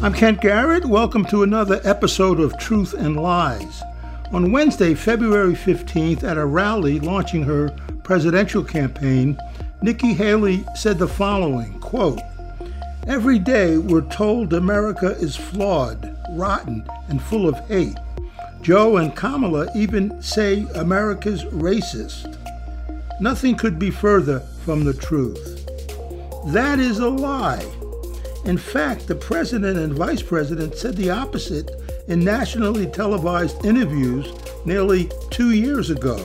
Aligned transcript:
I'm 0.00 0.14
Kent 0.14 0.40
Garrett. 0.40 0.84
Welcome 0.84 1.24
to 1.24 1.42
another 1.42 1.80
episode 1.82 2.38
of 2.38 2.56
Truth 2.56 2.94
and 2.94 3.20
Lies. 3.20 3.82
On 4.30 4.52
Wednesday, 4.52 4.94
February 4.94 5.54
15th, 5.54 6.22
at 6.22 6.38
a 6.38 6.46
rally 6.46 7.00
launching 7.00 7.42
her 7.42 7.70
presidential 8.04 8.62
campaign, 8.62 9.36
Nikki 9.82 10.14
Haley 10.14 10.64
said 10.76 11.00
the 11.00 11.08
following 11.08 11.80
quote, 11.80 12.20
Every 13.08 13.40
day 13.40 13.76
we're 13.76 14.02
told 14.02 14.52
America 14.52 15.16
is 15.18 15.34
flawed, 15.34 16.16
rotten, 16.30 16.88
and 17.08 17.20
full 17.20 17.48
of 17.48 17.58
hate. 17.66 17.98
Joe 18.62 18.98
and 18.98 19.16
Kamala 19.16 19.66
even 19.74 20.22
say 20.22 20.64
America's 20.76 21.44
racist. 21.46 22.38
Nothing 23.20 23.56
could 23.56 23.80
be 23.80 23.90
further 23.90 24.38
from 24.64 24.84
the 24.84 24.94
truth. 24.94 25.66
That 26.46 26.78
is 26.78 27.00
a 27.00 27.08
lie. 27.08 27.66
In 28.48 28.56
fact, 28.56 29.08
the 29.08 29.14
president 29.14 29.76
and 29.76 29.92
vice 29.92 30.22
president 30.22 30.74
said 30.74 30.96
the 30.96 31.10
opposite 31.10 31.70
in 32.06 32.24
nationally 32.24 32.86
televised 32.86 33.62
interviews 33.62 34.32
nearly 34.64 35.10
two 35.28 35.50
years 35.50 35.90
ago. 35.90 36.16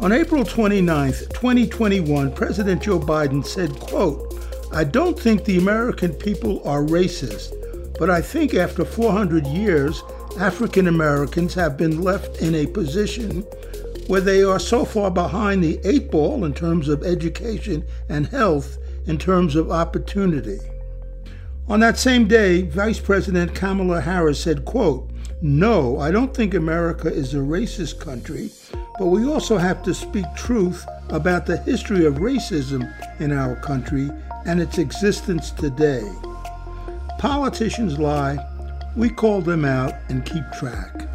On 0.00 0.12
April 0.12 0.46
29, 0.46 1.12
2021, 1.12 2.32
President 2.32 2.80
Joe 2.80 2.98
Biden 2.98 3.44
said, 3.44 3.78
quote, 3.80 4.34
I 4.72 4.84
don't 4.84 5.20
think 5.20 5.44
the 5.44 5.58
American 5.58 6.14
people 6.14 6.66
are 6.66 6.82
racist, 6.82 7.52
but 7.98 8.08
I 8.08 8.22
think 8.22 8.54
after 8.54 8.86
400 8.86 9.46
years, 9.46 10.02
African 10.40 10.88
Americans 10.88 11.52
have 11.52 11.76
been 11.76 12.00
left 12.00 12.40
in 12.40 12.54
a 12.54 12.66
position 12.66 13.42
where 14.06 14.22
they 14.22 14.42
are 14.42 14.58
so 14.58 14.86
far 14.86 15.10
behind 15.10 15.62
the 15.62 15.78
eight 15.84 16.10
ball 16.10 16.46
in 16.46 16.54
terms 16.54 16.88
of 16.88 17.02
education 17.02 17.84
and 18.08 18.26
health 18.26 18.78
in 19.06 19.18
terms 19.18 19.54
of 19.54 19.70
opportunity. 19.70 20.60
On 21.66 21.80
that 21.80 21.96
same 21.98 22.28
day, 22.28 22.62
Vice 22.62 23.00
President 23.00 23.54
Kamala 23.54 24.02
Harris 24.02 24.38
said, 24.38 24.66
quote, 24.66 25.10
No, 25.40 25.98
I 25.98 26.10
don't 26.10 26.34
think 26.34 26.52
America 26.52 27.08
is 27.08 27.32
a 27.32 27.38
racist 27.38 27.98
country, 27.98 28.50
but 28.98 29.06
we 29.06 29.26
also 29.26 29.56
have 29.56 29.82
to 29.84 29.94
speak 29.94 30.26
truth 30.36 30.84
about 31.08 31.46
the 31.46 31.56
history 31.56 32.04
of 32.04 32.16
racism 32.16 32.92
in 33.18 33.32
our 33.32 33.56
country 33.56 34.10
and 34.44 34.60
its 34.60 34.76
existence 34.76 35.52
today. 35.52 36.06
Politicians 37.18 37.98
lie, 37.98 38.36
we 38.94 39.08
call 39.08 39.40
them 39.40 39.64
out 39.64 39.94
and 40.10 40.26
keep 40.26 40.44
track. 40.58 41.13